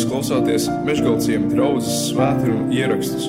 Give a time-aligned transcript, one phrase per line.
[0.00, 3.26] Jūs klausāties Meškāļu draugas svētkrājuma ierakstus.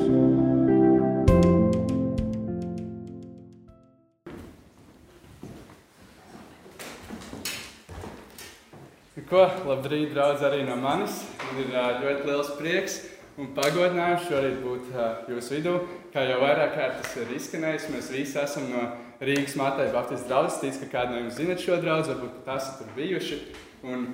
[9.27, 11.19] Ko, labrīt, draugi, arī no manis.
[11.43, 12.97] Man ir ļoti liels prieks
[13.35, 14.95] un pagodinājums šorīt būt
[15.35, 15.77] jūsu vidū.
[16.15, 18.87] Kā jau vairāk kārt tas ir izskanējis, mēs visi esam no
[19.19, 20.63] Rīgas Mateja Baptistu draugas.
[20.63, 23.43] Ticu, ka kādi no jums zinat šo draugu, varbūt esat tur bijuši.
[23.91, 24.13] Un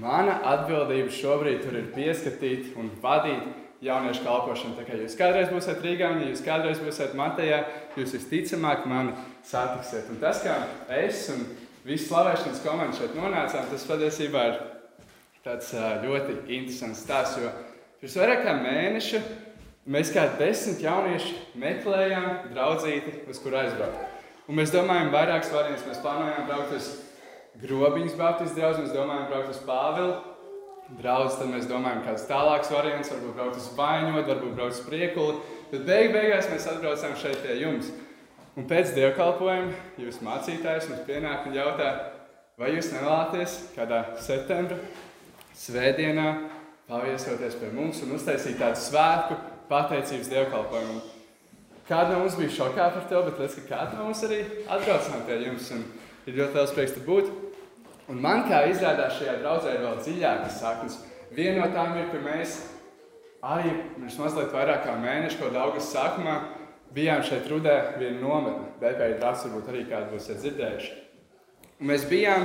[0.00, 4.76] mana atbildība šobrīd tur ir pieskatīt un vadīt jauniešu kalpošanu.
[4.78, 7.60] Tā kā jūs kādreiz būsiet Rīgā, un ja jūs kādreiz būsiet Matejā,
[7.98, 9.14] jūs visticamāk mani
[9.46, 10.08] satiksiet.
[10.12, 10.56] Un tas, kā
[10.96, 11.44] es un
[11.84, 14.60] visi slavēšanas komanda šeit nonācām, tas patiesībā ir
[15.44, 17.42] tāds ļoti interesants stāsts.
[17.42, 17.52] Jo
[18.00, 19.22] pirms vairāk kā mēneša
[19.92, 24.10] mēs kā desmit jaunieši meklējām draudzīti, uz kur aizbraukt.
[24.48, 25.86] Un mēs domājam, vairākas variantus.
[25.88, 26.88] Mēs plānojām braukt uz
[27.62, 30.14] Grobiņas Baptistu draugu, mēs domājam, braukt uz Pāvilu
[30.98, 31.34] draugu.
[31.38, 35.36] Tad mēs domājam, kāds tālāks variants, varbūt braukt uz Vaņot, varbūt braukt uz Priekuli.
[35.70, 37.92] Tad beig beigās mēs atbraucām šeit pie jums.
[38.54, 41.88] Un pēc dievkalpojuma jūs mācītājs mums pienāk un jautā,
[42.58, 44.78] vai jūs nevēlaties kādā septembra
[45.58, 46.28] svētdienā
[46.86, 49.38] paviesoties pie mums un uztaisīt tādu svētku
[49.70, 51.00] pateicības dievkalpojumu.
[51.88, 55.26] Kāda no mums bija šokā par to, bet redz, ka kāda no mums arī atbraucām
[55.26, 55.82] pie jums un
[56.28, 57.32] ir ļoti liels prieks tur būt.
[58.12, 60.98] Un man kā izrādās šajā draudzē ir vēl dziļākas saknes.
[61.32, 62.58] Viena no tām ir, ka mēs
[63.44, 66.34] arī pirms mazliet vairāk kā mēnešu, kaut augusta sākumā,
[66.94, 68.68] bijām šeit rudē viena nometne.
[68.82, 70.92] DPI draugs varbūt arī kādu būsiet dzirdējuši.
[71.80, 72.44] Un mēs bijām,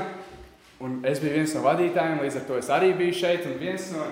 [0.80, 3.92] un es biju viens no vadītājiem, līdz ar to es arī biju šeit, un viens
[3.94, 4.08] no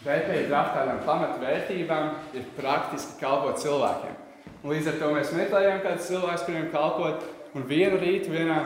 [0.00, 2.08] DPI draugs tādām pamatvērtībām
[2.38, 4.16] ir praktiski kalpot cilvēkiem.
[4.64, 8.58] Un līdz ar to mēs meklējām kādus cilvēkus, kuriem kalpot, un vienu rītu, vienā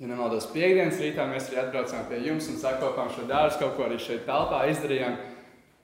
[0.00, 3.84] Ja nemaldos, piekdienas rītā mēs arī atbraucām pie jums un sakopām šo dārstu, kaut ko
[3.84, 5.18] arī šeit telpā izdarījām.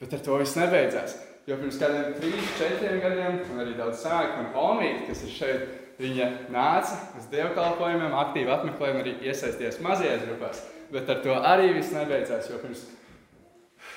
[0.00, 1.19] Bet ar to viss nebeidzās.
[1.47, 5.69] Jo pirms kādiem trīs, četriem gadiem, un arī daudz senāk, man Omīte, kas ir šeit,
[6.00, 10.65] viņa nāca uz dievkalpojumiem, aktīvi apmeklēja un arī iesaistījās mazajās grupās.
[10.97, 12.48] Bet ar to arī viss nebeidzās.
[12.48, 12.87] Jo pirms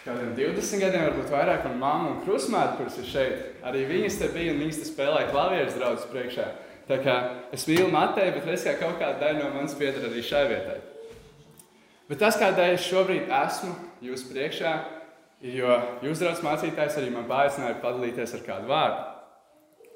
[0.04, 4.34] kādiem 20 gadiem, varbūt vairāk, un mamma un krusmāte, kuras ir šeit, arī viņas te
[4.36, 6.52] bija un viņas te spēlēja klavierus draugus priekšā.
[6.90, 7.16] Tā kā
[7.54, 10.80] es mīlu Mateju, bet es kā kaut kāda daļa no manis pieder arī šai vietai.
[12.10, 14.72] Bet tas, kādēļ es šobrīd esmu jūsu priekšā,
[15.44, 15.76] ir, jo
[16.08, 19.04] jūs, draugs mācītājs, arī man paaicināja padalīties ar kādu vārdu.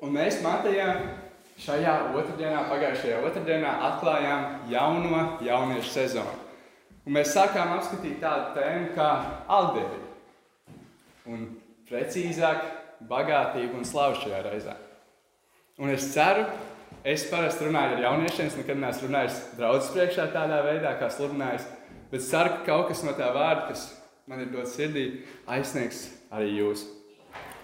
[0.06, 0.92] Un mēs Matejā
[1.64, 6.36] šajā otrdienā, pagājušajā otrdienā atklājām jauno jauniešu sezonu.
[7.04, 9.10] Un mēs sākām apskatīt tādu tēmu kā
[9.50, 10.78] algdevība.
[11.34, 11.48] Un
[11.90, 12.70] precīzāk,
[13.10, 14.78] bagātība un slavu šajā reizē.
[15.82, 16.46] Un es ceru,
[17.04, 21.66] Es parasti runāju ar jauniešiem, es nekad neesmu runājis draudzes priekšā tādā veidā, kā sludinājis.
[22.14, 23.90] Bet ceru, ka kaut kas no tā vārda, kas
[24.32, 25.04] man ir dots sirdī,
[25.52, 26.86] aizsniegs arī jūs.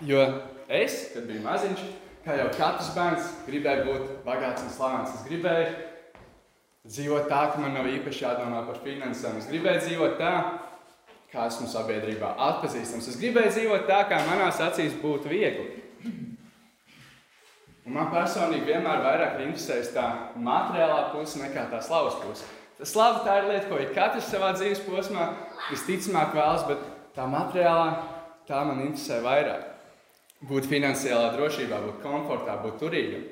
[0.03, 0.25] Jo
[0.67, 1.85] es, kad biju maziņš,
[2.25, 5.15] kā jau katrs bērns, gribēju būt bagāts un slavens.
[5.15, 5.71] Es gribēju
[6.89, 9.39] dzīvot tā, ka man nav īpaši jādomā par finansēm.
[9.39, 10.33] Es gribēju dzīvot tā,
[11.31, 13.07] kā esmu sabiedrībā atpazīstams.
[13.07, 15.85] Es gribēju dzīvot tā, kā manās acīs būtu viegli.
[17.87, 22.47] Un man personīgi vienmēr vairāk interesēs tā materiālā puse nekā tā slavas puse.
[22.79, 25.25] Tā slava tā ir lieta, ko ik katrs savā dzīves posmā
[25.71, 26.83] visticamāk vēlas, bet
[27.15, 27.89] tā materiālā
[28.47, 29.65] tā man interesē vairāk.
[30.49, 33.25] Būt finansiālā drošībā, būt komfortā, būt turīgam.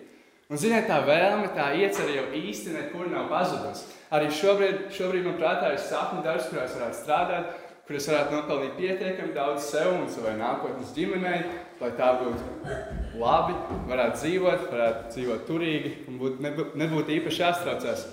[0.48, 3.90] Un, ziniet, tā vēlme, tā iecerē jau īsti nekur nav pazudusi.
[4.16, 7.50] Arī šobrīd, šobrīd man prātā ir sapņu darbs, kurā es varētu strādāt,
[7.88, 11.40] kur es varētu nopelnīt pietiekami daudz sev un savai nākotnes ģimenei,
[11.80, 13.56] lai tā būtu labi,
[13.88, 18.08] varētu dzīvot, varētu dzīvot turīgi un būt, nebūt, nebūtu īpaši jāstraucās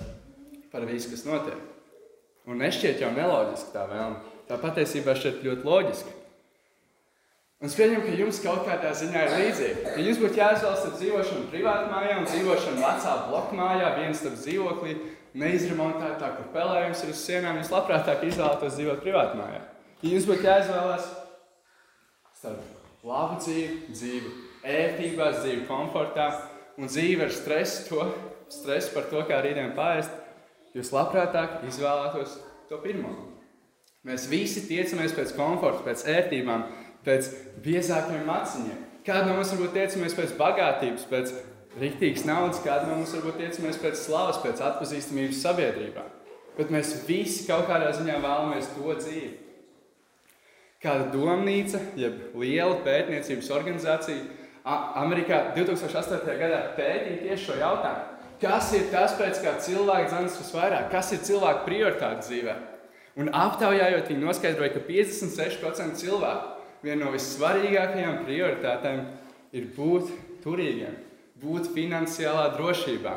[0.70, 1.58] par visu, kas notiek.
[2.46, 4.20] Un nešķiet jau neloģiski tā vēlme.
[4.46, 6.14] Tā patiesībā šķiet ļoti loģiski.
[7.64, 9.92] Un es pieņemu, ka jums kaut kādā ziņā ir līdzīga.
[9.96, 14.96] Ja jums būtu jāizvēlas starp dzīvošanu privātmājā un dzīvošanu vecā blokmājā, viens starp dzīvoklī,
[15.38, 19.60] neizremontētā, kur pelējums ir uz sienām, jūs labprātāk izvēlētos dzīvot privātmājā.
[20.04, 21.08] Ja jums būtu jāizvēlās
[22.38, 24.32] starp labu dzīvi, dzīvi
[24.64, 26.28] ērtībās, dzīvi komfortā
[26.78, 28.06] un dzīvi ar stresu, to,
[28.52, 30.12] stresu par to, kā rītdien pāriest,
[30.76, 32.38] jūs labprātāk izvēlētos
[32.70, 33.12] to pirmo.
[34.04, 36.66] Mēs visi tiecamies pēc komforta, pēc ērtībām,
[37.06, 37.30] pēc
[37.64, 38.82] biezākiem maciņiem.
[39.04, 41.32] Kāda no mums varbūt tiecamies pēc bagātības, pēc
[41.80, 46.04] rīktīgas naudas, kāda no mums varbūt tiecamies pēc slavas, pēc atpazīstamības sabiedrībā.
[46.58, 49.32] Bet mēs visi kaut kādā ziņā vēlamies to dzīvi.
[50.84, 54.42] Kāda domnīca, jeb liela pētniecības organizācija
[55.00, 56.28] Amerikā 2008.
[56.40, 58.10] gadā pētīja tieši šo jautājumu.
[58.44, 60.88] Kas ir tas, pēc kā cilvēks dzirdas visvairāk?
[60.92, 62.54] Kas ir cilvēka prioritāte dzīvē?
[63.22, 69.04] Un aptaujājot, viņi noskaidroja, ka 56% cilvēku viena no vissvarīgākajām prioritātēm
[69.54, 70.10] ir būt
[70.44, 70.96] turīgiem,
[71.42, 73.14] būt finansiālā drošībā.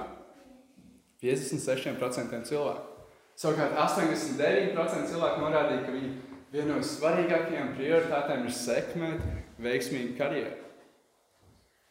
[1.21, 2.93] 56% cilvēku.
[3.37, 6.11] Savukārt 89% cilvēku norādīja, ka viņi
[6.53, 9.27] viena no svarīgākajām prioritātēm ir sekmēt
[9.61, 10.55] veiksmīgu karjeru.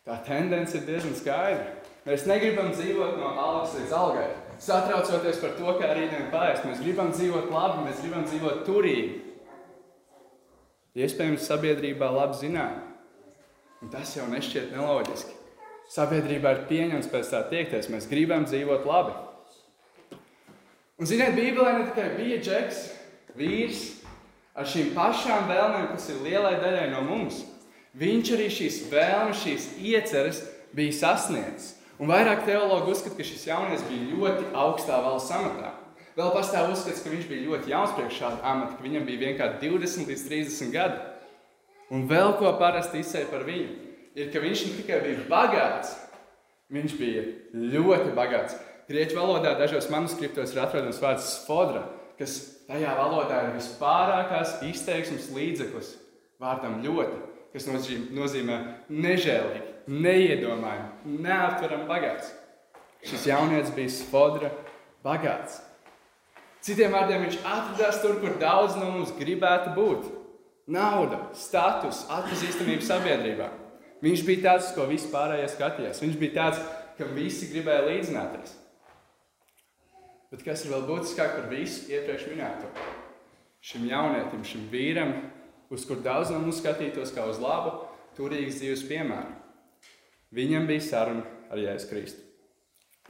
[0.06, 1.70] Tā tendence ir diezgan skaidra.
[2.06, 4.26] Mēs negribam dzīvot no algas līdz algai,
[4.62, 6.66] satraucoties par to, kā rītdien pāriest.
[6.68, 9.16] Mēs gribam dzīvot labi, mēs gribam dzīvot turīgi.
[10.96, 12.78] Iespējams, sabiedrībā labi zinām,
[13.82, 15.34] un tas jau nešķiet neloģiski.
[15.92, 19.14] Sabiedrībā ir pieņemts pēc tā tiekties, mēs gribam dzīvot labi.
[20.96, 22.82] Un, ziniet, Bībelē ne tikai bija džeks,
[23.36, 23.82] vīrs
[24.56, 27.42] ar šīm pašām vēlmēm, kas ir lielai daļai no mums.
[27.96, 30.42] Viņš arī šīs vēlmes, šīs ieceres
[30.76, 31.74] bija sasniedzis.
[32.00, 35.72] Un vairāk teologi uzskata, ka šis jaunietis bija ļoti augstā valsts amatā.
[36.16, 39.62] Vēl pastāv uzskats, ka viņš bija ļoti jauns priekš šāda amata, ka viņam bija vienkārši
[39.62, 41.00] 20 līdz 30 gadi.
[41.92, 43.85] Un vēl ko parasti izsēja par viņu,
[44.16, 45.92] ir, ka viņš ne tikai bija bagāts,
[46.72, 48.56] viņš bija ļoti bagāts.
[48.86, 51.84] Grieķu valodā dažos manuskriptos ir atrodams vārds sfodra,
[52.18, 52.36] kas
[52.68, 55.96] tajā valodā ir vispārākās izteiksmes līdzeklis
[56.42, 57.18] vārdam ļoti,
[57.54, 58.58] kas nozīmē
[58.92, 62.32] nežēlīgi, neiedomājami, neaptverami bagāts.
[63.06, 64.50] Šis jaunietis bija sfodra
[65.04, 65.60] bagāts.
[66.66, 70.08] Citiem vārdiem viņš atradās tur, kur daudz no mums gribētu būt.
[70.74, 73.52] Nauda, status, atpazīstamība sabiedrībā.
[74.06, 76.02] Viņš bija tāds, ko visi pārējie skatījās.
[76.04, 76.62] Viņš bija tāds,
[76.98, 78.52] kam visi gribēja līdzināties.
[80.30, 82.70] Bet kas ir vēl būtiskāk par visu iepriekš minēto?
[83.66, 85.10] Šim jaunietim, šim vīram,
[85.74, 87.72] uz kur daudz no mums skatītos kā uz labu,
[88.18, 89.34] turīgas dzīves piemēru.
[90.36, 92.22] Viņam bija saruna ar Jēzu Kristu.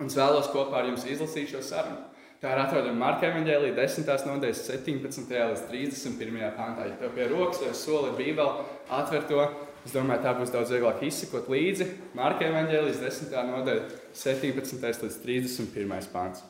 [0.01, 2.05] Un es vēlos kopā ar jums izlasīt šo sarunu.
[2.41, 4.11] Tā ir atrodama Marka Evanģēlī 10.
[4.29, 5.31] nodaļas 17.
[5.33, 6.43] līdz 31.
[6.57, 6.89] pāntā.
[6.91, 9.47] Ja tev pie rokas vai soli ir bībeli, atver to.
[9.87, 11.87] Es domāju, tā būs daudz vieglāk izsekot līdzi.
[12.19, 13.37] Marka Evanģēlīs 10.
[13.53, 13.85] nodaļa
[14.19, 14.83] 17.
[14.83, 16.09] līdz 31.
[16.11, 16.43] pāns.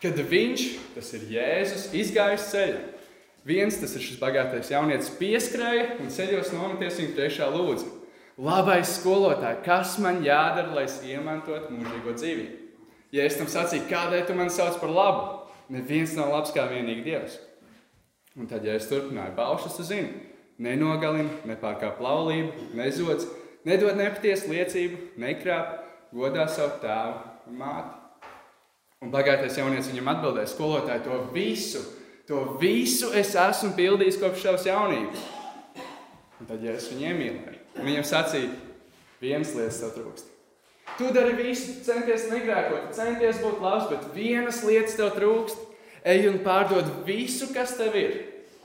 [0.00, 0.64] Kad viņš,
[0.94, 2.80] tas ir Jēzus, izgāja uz ceļa,
[3.44, 7.92] viens, tas ir šis bagātais jaunietis, pieskrēja un ceļos nometies viņa priekšā lūdzu.
[8.40, 12.60] Labais skolotāj, kas man jādara, lai es iemantotu mūžīgo dzīvību?
[13.14, 15.26] Ja es tam sacīju, kādēļ tu mani sauc par labu,
[15.72, 17.36] neviens nav labs kā vienīgi Dievs.
[18.40, 20.32] Un tad, ja es turpināju, baušas, tu zini,
[20.62, 23.26] nenogalina, nepārkāp laulību, nezodz,
[23.66, 25.80] nedod nepatiesu liecību, nekrāp,
[26.14, 28.00] godā savu tēvu un māti.
[29.04, 31.82] Un bagātais jaunietis viņam atbildēja, skolotāji, to visu,
[32.28, 35.26] to visu es esmu pildījis kopš savas jaunības.
[36.40, 38.54] Un tad, ja es viņu iemīlēju, viņam sacīja,
[39.20, 40.30] viens lietas tev trūkst.
[40.94, 45.70] Tu dari visu, centies negrēkot, centies būt labs, bet vienas lietas tev trūkst.
[46.04, 48.16] Ej un pārdod visu, kas tev ir,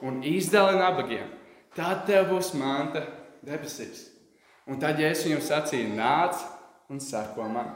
[0.04, 1.39] un izdali nabagiem.
[1.78, 3.04] Tad tev būs manta
[3.46, 4.08] debesīs.
[4.70, 6.42] Un tad, es viņam sacīju, nāc
[6.90, 7.72] un seko man.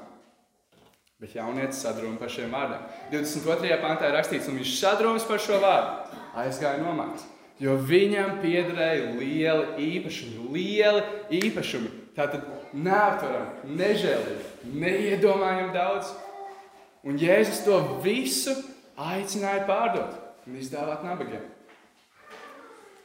[1.21, 2.81] Bet jaunietis sadrūma par šiem vārdiem.
[3.13, 3.77] 22.
[3.81, 6.19] pantā ir rakstīts, un viņš sadrūmas par šo vārdu.
[6.41, 7.23] Aizgāja nomākt.
[7.61, 11.03] Jo viņam piederēja lieli īpašumi, lieli
[11.39, 11.91] īpašumi.
[12.17, 12.43] Tātad
[12.75, 16.11] neaptverami, nežēlīgi, neiedomājami daudz.
[17.07, 18.53] Un Jēzus to visu
[18.99, 21.45] aicināja pārdot un izdāvāt nabagiem.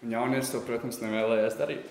[0.04, 1.88] Un jaunietis to, protams, nevēlējās darīt.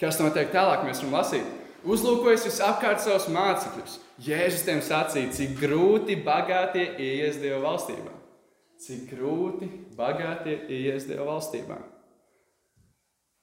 [0.00, 1.46] Kas notiek tālāk, mēs varam lasīt.
[1.84, 3.98] Uzlūkojas visapkārt savus mācekļus.
[4.24, 8.14] Jēzus tiem sacīja, cik grūti bagātie ieies Dieva valstībā.
[8.80, 9.68] Cik grūti
[9.98, 11.76] bagātie ieies Dieva valstībā.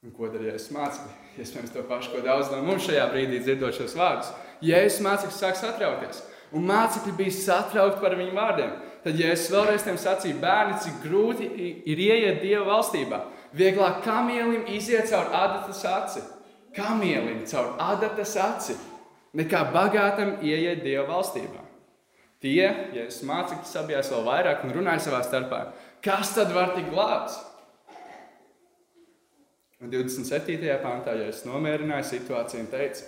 [0.01, 1.17] Un ko darīja Jēzus mācekļi?
[1.37, 4.31] Iespējams, to pašu, ko daudz no mums šajā brīdī dzirdot šos vārdus.
[4.65, 6.23] Jēzus mācekļi sāk satraukties,
[6.57, 8.73] un mācekļi bija satraukti par viņu vārdiem.
[9.05, 11.47] Tad Jēzus vēlreiz tiem sacīja, bērni, cik grūti
[11.89, 13.21] ir ieiet Dieva valstībā.
[13.57, 16.21] Vieglāk kamielim iziet caur adatas aci,
[16.75, 18.77] kamielim caur adatas aci,
[19.35, 21.65] nekā bagātam ieiet Dieva valstībā.
[22.41, 25.59] Tie, ja es mācekļi sabijās vēl vairāk un runāju savā starpā,
[26.01, 27.35] kas tad var tikt glābts?
[29.81, 30.61] Un 27.
[30.81, 33.05] pāntā, ja es nomierināju situāciju un teicu,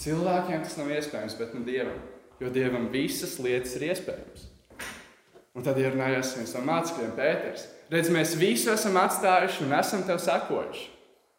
[0.00, 2.00] cilvēkiem tas nav iespējams, bet ne dievam,
[2.40, 4.51] jo dievam visas lietas ir iespējamas.
[5.52, 7.66] Un tad ierunājās viens no mācekļiem, Pēters.
[7.92, 10.86] Redz, mēs visu esam atstājuši un esam tev sekojuši.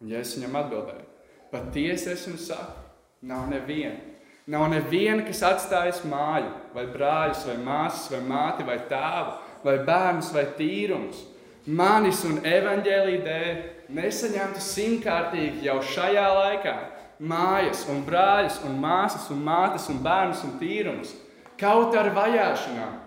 [0.03, 1.05] Un ja es viņam atbildēju,
[1.53, 2.83] patiesi es jums saku,
[3.25, 4.11] nav neviena.
[4.53, 10.33] Nav neviena, kas atstājas māju, vai brāļus, vai māsas, vai māti, vai tēvu, vai bērnus,
[10.35, 11.21] vai tīrumus.
[11.63, 13.61] Manis un evaņģēlī dēļ
[13.95, 16.75] nesaņemtu simtkārtīgi jau šajā laikā
[17.23, 21.13] mājas, un brāļus, un māsas, un mātes, un bērnus un tīrumus,
[21.59, 22.99] kaut ar vajāšanām,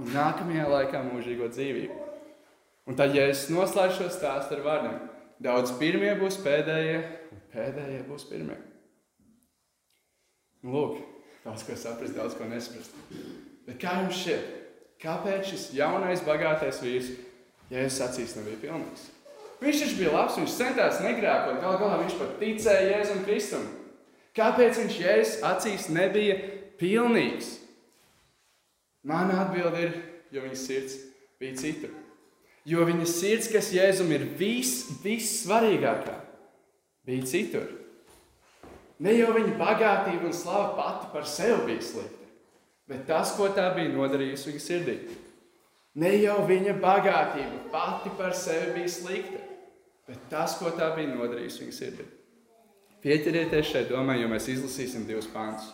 [0.00, 2.08] un nākamajā laikā mūžīgo dzīvību.
[2.88, 4.96] Un tad, ja es noslēdzu šo stāstu ar vārdiem,
[5.42, 6.98] daudz pirmie būs pēdējie,
[7.30, 8.56] un pēdējie būs pirmie.
[10.64, 10.98] Nu, lūk,
[11.44, 12.96] daudz ko saprast, daudz ko nesprast.
[13.68, 14.50] Bet kā jums šķiet,
[15.04, 17.14] kāpēc šis jaunais, bagātais vīrs,
[17.70, 19.08] ja es acīs nebija pilnīgs?
[19.60, 23.66] Viņš taču bija labs, viņš centās negrēkot, gal galā viņš pat ticēja Jēzum Kristum.
[24.36, 26.38] Kāpēc viņš Jēzus acīs nebija
[26.80, 27.59] pilnīgs?
[29.06, 29.92] Mana atbilde ir,
[30.30, 30.96] jo viņa sirds
[31.40, 31.92] bija citur.
[32.68, 36.18] Jo viņa sirds, kas Jēzum ir vis, vissvarīgākā,
[37.08, 37.70] bija citur.
[39.00, 42.28] Ne jau viņa bagātība un slava pati par sevi bija slikta,
[42.90, 44.98] bet tas, ko tā bija nodarījusi viņa sirdī.
[46.00, 49.40] Ne jau viņa bagātība pati par sevi bija slikta,
[50.10, 52.08] bet tas, ko tā bija nodarījusi viņa sirdī.
[53.00, 55.72] Pieķerieties šai domai, jo mēs izlasīsim divus pāntus.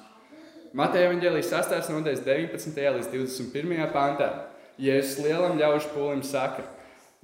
[0.77, 1.87] Mateja Vangelijas 8.
[1.89, 2.75] nodaļas 19.
[2.77, 3.79] līdz 21.
[3.95, 4.27] pāntā.
[4.77, 6.67] Jēzus lielam ļaužu pūlim saka: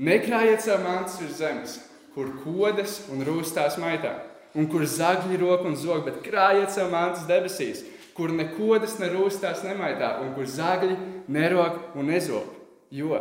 [0.00, 1.74] Nekrājiet savu mantus virs zemes,
[2.14, 4.14] kur kodas un rūstās maitā,
[4.56, 7.84] un kur zagļi rok un zog, bet krājiet savu mantus debesīs,
[8.16, 10.96] kur ne kodas, ne rūstās nemaitā, un kur zagļi
[11.28, 12.48] nerok un nezog.
[12.88, 13.20] Jo,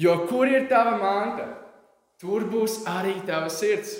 [0.00, 1.44] jo kur ir tava manta,
[2.16, 3.98] tur būs arī tava sirds.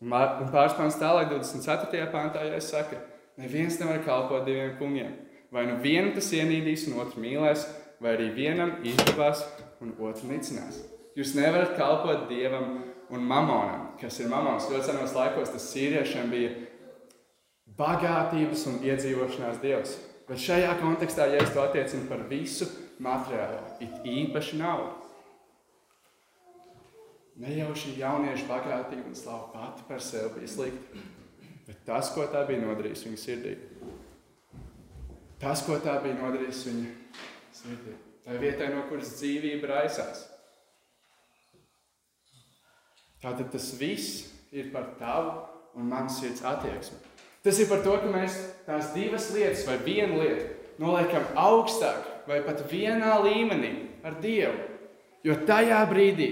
[0.00, 2.06] Un pāris pāns tālāk, 24.
[2.12, 2.96] pāntā, ja es saku,
[3.40, 5.12] neviens nevar kalpot diviem kungiem.
[5.52, 7.66] Vai nu vienu tas ienīdīs un otru mīlēs,
[8.00, 9.42] vai arī vienam izdevās
[9.82, 10.78] un otru nicinās.
[11.18, 12.78] Jūs nevarat kalpot dievam
[13.10, 14.70] un mamonam, kas ir mamons.
[14.70, 16.52] Ļoti senos laikos tas sīriešiem bija
[17.76, 19.98] bagātības un iedzīvošanās dievs.
[20.30, 22.68] Bet šajā kontekstā, ja es to attiecinu par visu
[23.02, 24.99] materiālu, it īpaši naudu,
[27.40, 31.04] Ne jau šī jaunieša bagātība un slava pati par sevi bija slikta,
[31.68, 33.54] bet tas, ko tā bija nodarījis viņa sirdī.
[35.40, 36.90] Tas, ko tā bija nodarījis viņa
[37.56, 37.94] sirdī.
[38.26, 40.26] Tā vietai, no kuras dzīvība raisās.
[43.20, 45.32] Tātad tas viss ir par tavu
[45.78, 46.98] un manu sirds attieksmi.
[47.44, 52.40] Tas ir par to, ka mēs tās divas lietas vai vienu lietu noliekam augstāk vai
[52.44, 53.72] pat vienā līmenī
[54.04, 54.66] ar Dievu.
[55.24, 56.28] Jo tajā brīdī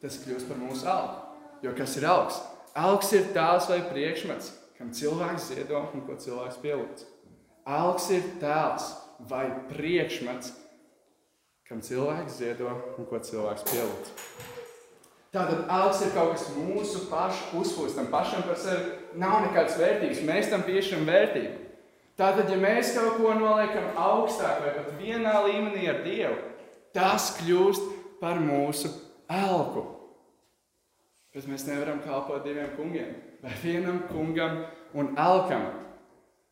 [0.00, 1.18] tas kļūst par mūsu algu.
[1.64, 2.40] Jo kas ir augs?
[2.78, 7.04] Augs ir tēls vai priekšmets, kam cilvēks ziedo un ko cilvēks pielūdz.
[7.68, 8.86] Algs ir tēls
[9.28, 10.54] vai priekšmets,
[11.68, 14.14] kam cilvēks ziedo un ko cilvēks pielūdz.
[15.30, 20.24] Tātad algs ir kaut kas mūsu pašu uzpūstam, pašam par sevi nav nekāds vērtīgs.
[20.26, 21.52] Mēs tam piešķiram vērtību.
[22.18, 26.40] Tātad, ja mēs kaut ko noliekam augstāk vai pat vienā līmenī ar Dievu,
[26.92, 27.86] tas kļūst
[28.20, 28.90] par mūsu
[29.30, 29.84] elku.
[31.30, 34.64] Bet mēs nevaram kalpot diviem kungiem, vai vienam kungam
[34.98, 35.68] un elkam.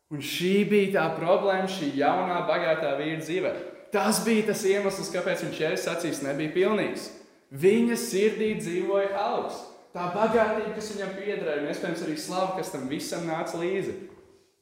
[0.09, 3.51] Un šī bija tā problēma šī jaunā, bagātā vīra dzīvē.
[3.93, 7.09] Tas bija tas iemesls, kāpēc viņš Jēzus acīs nebija pilnīgs.
[7.49, 9.59] Viņa sirdī dzīvoja augs.
[9.93, 13.95] Tā bagātība, kas viņam piederēja, un iespējams arī slava, kas tam visam nāca līdzi.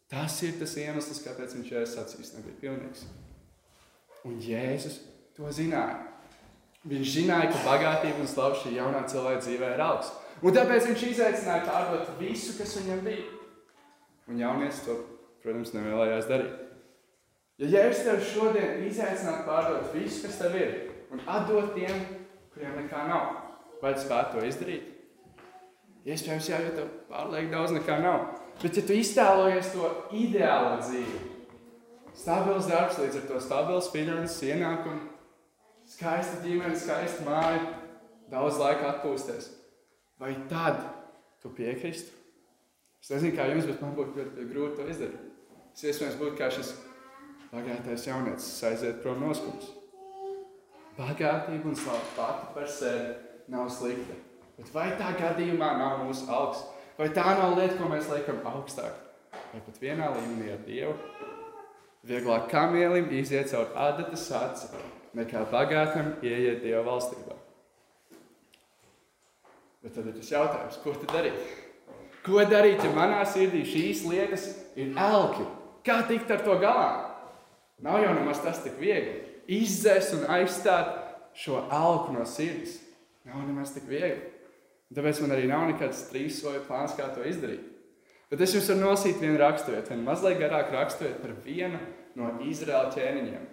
[0.07, 3.03] Tas ir tas iemesls, kāpēc viņš Jēzus acīs nebija pilnīgs.
[4.27, 5.01] Un Jēzus
[5.35, 5.99] to zināja.
[6.87, 10.13] Viņš zināja, ka bagātība un slava šī jaunā cilvēka dzīvē ir augsts.
[10.45, 13.25] Un tāpēc viņš izaicināja pārdot visu, kas viņam bija.
[14.29, 14.95] Un jaunietis to,
[15.43, 16.63] protams, nevēlējās darīt.
[17.57, 20.75] Ja Jēzus tev šodien izaicinātu pārdot visu, kas tev ir,
[21.11, 22.03] un atdot tiem,
[22.53, 23.31] kuriem nekā nav,
[23.81, 24.93] vai tu spētu to izdarīt?
[26.07, 28.27] Iespējams, jā, jo tev pārlieku daudz nekā nav.
[28.61, 31.17] Bet, ja tu iztēlojies to ideālo dzīvi,
[32.15, 35.16] stabils darbs, līdz ar to stabils finanses ienākumu,
[35.87, 37.61] skaista ģimene, skaista māja,
[38.31, 39.51] daudz laika atpūsties.
[40.19, 40.81] Vai tad
[41.41, 42.13] tu piekristu?
[43.01, 45.25] Es nezinu, kā jums, bet man būtu ļoti grūti to izdarīt.
[45.77, 46.73] Es iespējams būtu kā šis
[47.51, 49.69] bagātais jaunietis, aiziet prom no skums.
[50.97, 53.13] Bagātība un slava pati par sevi
[53.53, 54.17] nav slikta.
[54.57, 56.65] Bet vai tā gadījumā nav mūsu augsts?
[56.97, 58.95] Vai tā nav lieta, ko mēs liekam augstāk?
[59.51, 60.95] Vai pat vienā līmenī ar Dievu?
[62.07, 64.71] Vieglāk kamielim iziet caur adatas aci,
[65.15, 67.35] nekā bagātam ieiet Dieva valstībā.
[69.83, 71.37] Bet tad ir tas jautājums, ko tad darīt?
[72.25, 75.45] Ko darīt, ja manā sirdī šīs lietas ir elki?
[75.87, 76.89] Kā tikt ar to galā?
[77.85, 79.21] Nav jau nemaz tas tik viegli.
[79.47, 80.91] Izdzēst un aizstāt
[81.37, 82.81] šo elku no sirds.
[83.27, 84.33] Nav nemaz tik viegli.
[84.95, 87.63] Tāpēc man arī nav nekāds trīs soļu plāns, kā to izdarīt.
[88.31, 91.79] Bet es jums varu nosīt vienu raksturvietu, vienu mazliet garāku raksturvietu par vienu
[92.19, 93.45] no Izraēla ķēniņiem.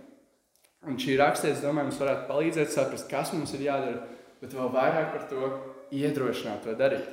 [0.88, 4.02] Un šī rakstīte, es domāju, mums varētu palīdzēt saprast, kas mums ir jādara,
[4.42, 5.52] bet vēl vairāk par to
[5.94, 7.06] iedrošināt to darīt.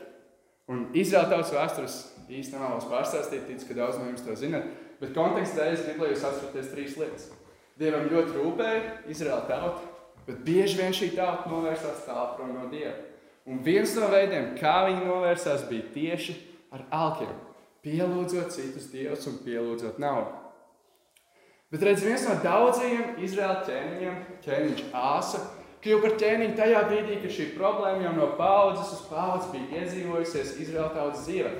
[0.72, 4.68] Un Izraēla tautas vēstures īstenībā nevēlos pārstāstīt, ticu, ka daudz no jums to zinat,
[5.00, 7.32] bet kontekstā es gribu, lai jūs atceraties trīs lietas.
[7.80, 9.92] Dievam ļoti rūpēja Izraēla tauta,
[10.28, 12.94] Bet bieži vien šī tauta novērsās tālu prom no Dieva.
[13.50, 16.36] Un viens no veidiem, kā viņi novērsās, bija tieši
[16.72, 17.34] ar alkiem.
[17.82, 20.38] Pielūdzot citus dievus un pielūdzot naudu.
[21.72, 25.40] Bet redz, viens no daudzajiem Izraēla ķēniņiem, ķēniņš Āsa,
[25.84, 30.58] kļuva par ķēniņu tajā brīdī, kad šī problēma jau no paudzes uz paudzi bija iedzīvojusies
[30.66, 31.54] Izraēla tautas dzīvē.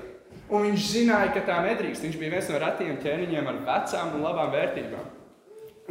[0.52, 2.04] Un viņš zināja, ka tā nedrīkst.
[2.04, 5.08] Viņš bija viens no retiem ķēniņiem ar vecām un labām vērtībām.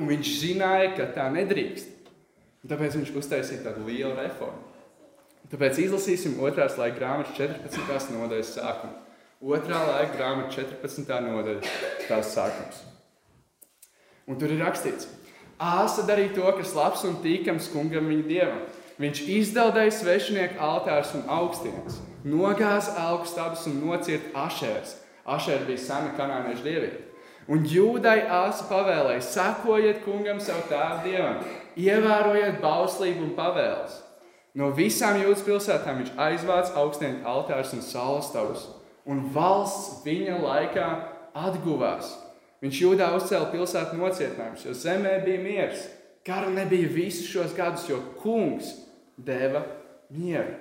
[0.00, 2.12] Un viņš zināja, ka tā nedrīkst.
[2.60, 4.66] Un tāpēc viņš uztaisīja tādu lielu reformu.
[5.50, 8.12] Tāpēc izlasīsim otrās laika grāmatas 14.
[8.14, 9.00] nodaļas sākumu.
[9.40, 11.08] Otrā laika grāmata 14.
[11.24, 12.84] nodaļa tās sākums.
[14.30, 15.08] Un tur ir rakstīts,
[15.60, 18.60] Āsa darīja to, kas labs un tīkams kungam viņa dievam.
[19.00, 24.94] Viņš izdeldēja svešinieku altārus un augstienes, nogāza augu stabus un nocirta ašēras.
[25.28, 27.02] Ašēra bija sena kanāniešu dieviete.
[27.52, 31.44] Un jūdai āsa pavēlēja, sekojiet kungam savu tēvu dievam,
[31.76, 34.00] ievērojiet bauslību un pavēles.
[34.56, 38.64] No visām jūtas pilsētām viņš aizvāca augstieņu altārus un saules stabus,
[39.04, 40.88] un valsts viņa laikā
[41.36, 42.14] atguvās.
[42.60, 45.86] Viņš jūdā uzcēla pilsētu nocietinājumus, jo zemē bija miers.
[46.26, 48.74] Kara nebija visus šos gadus, jo kungs
[49.16, 49.62] deva
[50.12, 50.58] mieru.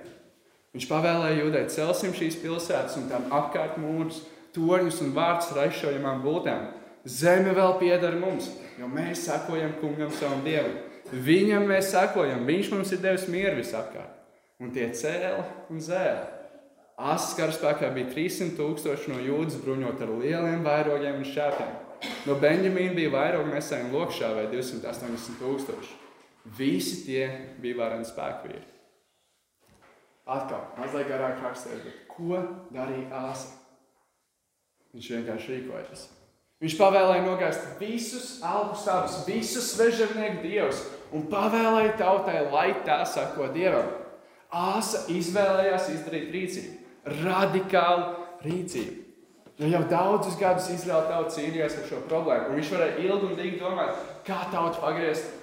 [0.72, 4.22] Viņš pavēlēja jūdai celsim šīs pilsētas un tām apkārt mūrus,
[4.56, 6.70] torņus un vārdus raišojamām būtēm.
[7.10, 8.48] Zeme vēl pieder mums,
[8.80, 10.78] jo mēs sekojam kungam savam dievam.
[11.10, 14.16] Viņam mēs sekojam, viņš mums ir devis mieru visapkārt.
[14.62, 16.28] Un tie cēla un zēla.
[17.00, 21.89] Asas karaspēkā bija 300 tūkstoši no jūdas bruņot ar lieliem vairogiem un šķēpiem.
[22.28, 25.96] No Benjamīna bija vairāk nesēju un lokšāvēja 280 tūkstoši.
[26.58, 27.24] Visi tie
[27.62, 28.62] bija vareni spēkvīri.
[30.30, 32.38] Atkal, mazliet garāk rakstīt, bet ko
[32.74, 33.56] darīja Āsa?
[34.94, 36.06] Viņš vienkārši rīkojas.
[36.60, 40.82] Viņš pavēlēja nogāzt visus algu stāvus, visus svežernieku dievus
[41.16, 43.90] un pavēlēja tautai, lai tā sako dievam.
[44.50, 46.74] Āsa izvēlējās izdarīt rīcību,
[47.22, 48.10] radikālu
[48.46, 49.09] rīcību.
[49.60, 52.48] Jo jau daudzus gadus Izraēla tauta cīnījās ar šo problēmu.
[52.48, 55.34] Un viņš varēja ilgi un dīgi domāt, kā tautu pagriezt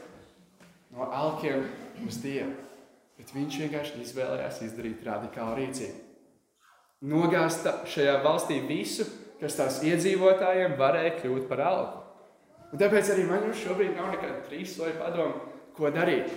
[0.96, 1.66] no alkiem
[2.06, 2.54] uz Dievu.
[3.16, 6.00] Bet viņš vienkārši izvēlējās izdarīt radikālu rīcību.
[7.12, 9.04] Nogāzt šajā valstī visu,
[9.40, 12.02] kas tās iedzīvotājiem varēja kļūt par alku.
[12.72, 15.44] Un tāpēc arī man šobrīd nav nekāda trīsloja padoma,
[15.76, 16.32] ko darīt.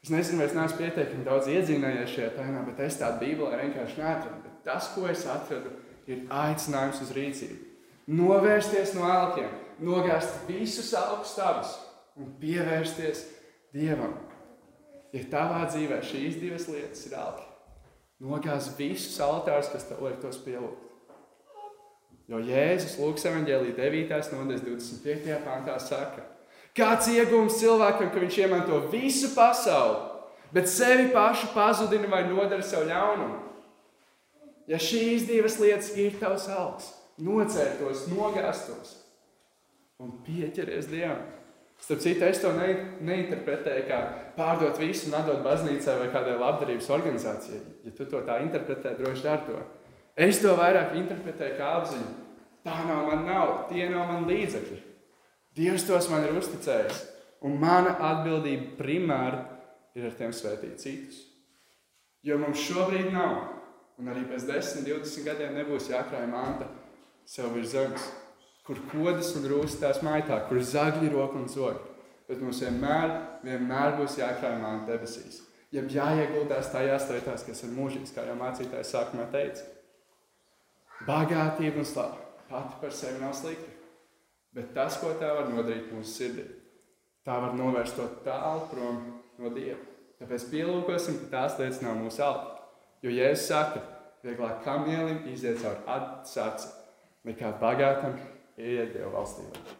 [0.00, 3.98] Es nezinu, vai es neesmu pietiekami daudz iedzīvojies šajā tēmā, bet es tādu bībelē vienkārši
[3.98, 4.38] neatradu.
[4.46, 7.58] Bet tas, ko es atradu, ir aicinājums uz rīcību.
[8.10, 9.50] Novērsties no elkiem,
[9.84, 11.76] nogāzt visus augu stāvus
[12.18, 13.26] un pievērsties
[13.74, 14.16] Dievam.
[15.14, 17.44] Ja tavā dzīvē šīs divas lietas ir elki,
[18.22, 20.86] nogāzt visus altārus, kas tev liek tos pielūgt.
[22.30, 24.10] Jo Jēzus Lūks evanģēlī 9.
[24.36, 25.38] nodaļas 25.
[25.42, 26.22] pāntā saka,
[26.78, 29.98] kāds iegūms cilvēkam, ka viņš iemanto visu pasauli,
[30.54, 33.49] bet sevi pašu pazudina vai nodara sev ļaunumu.
[34.70, 38.94] Ja šīs divas lietas ir tavs augs, nocērtos, nogāstos
[40.00, 41.24] un pieķeries Dievam.
[41.80, 42.68] Starp citu, es to ne,
[43.08, 43.98] neinterpretēju kā
[44.36, 47.60] pārdot visu un atdot baznīcai vai kādai labdarības organizācijai.
[47.86, 49.62] Ja tu to tā interpretē, droši dari to.
[50.20, 52.10] Es to vairāk interpretēju kā apziņu.
[52.68, 54.76] Tā nav mana nauda, tie nav mani līdzekļi.
[55.56, 57.00] Dievs tos man ir uzticējis.
[57.48, 59.40] Un mana atbildība primāri
[59.96, 61.22] ir ar tiem svētīt citus.
[62.22, 63.59] Jo mums šobrīd nav
[64.00, 66.70] Un arī pēc 10, 20 gadiem nebūs jākrāj manta
[67.28, 68.06] sev virs zemes,
[68.64, 71.82] kur kodas un rūstās maitā, kur zagļi roka un zog.
[72.30, 73.12] Bet mums vienmēr,
[73.44, 75.42] vienmēr būs jākrāj manta debesīs.
[75.74, 79.66] Jeb jāieguldās tajās lietās, kas ir mūžīgas, kā jau mācītājs sākumā teica.
[81.06, 82.18] Bagātība un slava
[82.50, 83.70] pati par sevi nav slikta.
[84.52, 86.46] Bet tas, ko tā var nodarīt mūsu sirdī,
[87.22, 88.96] tā var novērst to tālu prom
[89.38, 89.78] no Dieva.
[90.18, 92.59] Tāpēc pielūkosim, ka tās lietas nav mūsu alga.
[93.00, 93.80] Jo Jēzus saka,
[94.24, 96.68] vieglāk kamielim iziet cauri atsaci,
[97.24, 98.18] nekā bagātam
[98.60, 99.78] ieiet Dieva valstībā.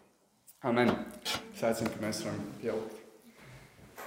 [0.65, 0.95] Amen.
[1.61, 2.97] Aicinu, ka mēs varam pielikt.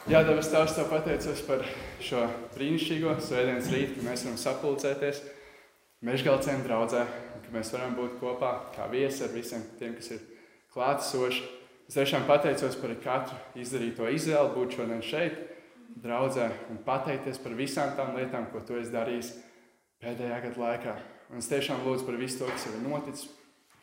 [0.10, 1.62] Jā, Dievs, Tavs, Tev pateicos par
[2.04, 2.26] šo
[2.58, 5.22] brīnišķīgo svētdienas rītu, ka mēs varam sapulcēties
[6.04, 7.06] Mežgalcēm draudzē,
[7.38, 10.26] un ka mēs varam būt kopā kā viesi ar visiem tiem, kas ir
[10.74, 11.46] klātesoši.
[11.88, 15.38] Es tiešām pateicos par katru izdarīto izvēli būt šodien šeit,
[16.02, 19.34] draudzē un pateikties par visām tām lietām, ko tu esi darījis
[20.04, 20.98] pēdējā gada laikā.
[21.32, 23.30] Un es tiešām lūdzu par visu to, kas ir noticis.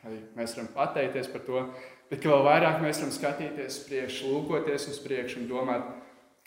[0.07, 1.63] Arī mēs varam pateikties par to,
[2.09, 5.91] bet vēl vairāk mēs varam skatīties uz priekšu, lūkoties uz priekšu un domāt,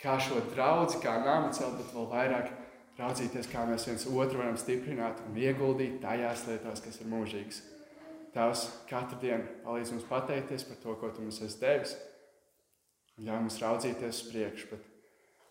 [0.02, 2.48] kā šo draugu, kā nāmu celt, bet vēl vairāk
[2.98, 7.60] raudzīties, kā mēs viens otru varam stiprināt un ieguldīt tajās lietās, kas ir mūžīgas.
[8.34, 11.94] Tavs katru dienu palīdz mums pateikties par to, ko tu mums esi devis,
[13.14, 14.82] un ļauj mums raudzīties uz priekšu.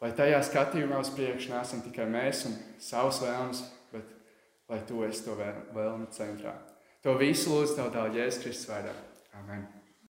[0.03, 3.61] Lai tajā skatījumā uz priekšu nesam tikai mēs un savs vēlmes,
[3.93, 4.09] bet
[4.71, 6.57] lai tu esi to vēlmi centrā.
[7.07, 8.91] To visu lūdzu tev dēļ Jēzus Kristus vārdā.
[9.39, 9.63] Amen.